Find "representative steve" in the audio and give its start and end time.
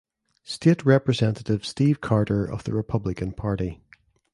0.83-2.01